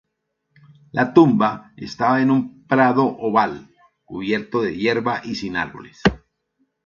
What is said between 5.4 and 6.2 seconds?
árboles.